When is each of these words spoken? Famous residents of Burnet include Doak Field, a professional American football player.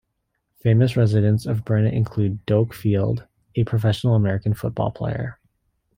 Famous 0.55 0.97
residents 0.97 1.45
of 1.45 1.63
Burnet 1.63 1.93
include 1.93 2.43
Doak 2.47 2.73
Field, 2.73 3.27
a 3.55 3.63
professional 3.65 4.15
American 4.15 4.55
football 4.55 4.89
player. 4.89 5.37